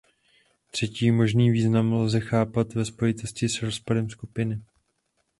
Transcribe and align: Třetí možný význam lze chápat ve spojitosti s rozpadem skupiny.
Třetí 0.71 1.11
možný 1.11 1.51
význam 1.51 1.93
lze 1.93 2.19
chápat 2.19 2.73
ve 2.73 2.85
spojitosti 2.85 3.49
s 3.49 3.61
rozpadem 3.61 4.09
skupiny. 4.09 4.61